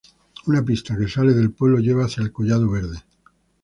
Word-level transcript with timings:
Una 0.47 0.65
pista 0.65 0.97
que 0.97 1.07
sale 1.07 1.31
del 1.31 1.51
pueblo 1.53 1.77
lleva 1.77 2.05
hacia 2.05 2.23
el 2.23 2.31
collado 2.31 2.67
Verde. 2.67 3.03